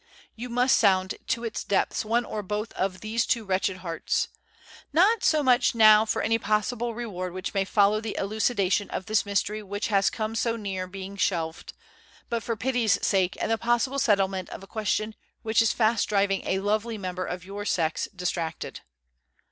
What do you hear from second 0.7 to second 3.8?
sound to its depths one or both of these two wretched